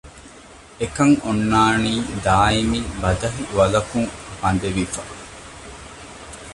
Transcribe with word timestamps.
އެކަން 0.79 1.15
އޮންނާނީ 1.23 1.93
ދާއިމީ 2.25 2.79
ބަދަހި 3.01 3.43
ވަލަކުން 3.57 4.11
ބަނދެވިފަ 4.39 5.01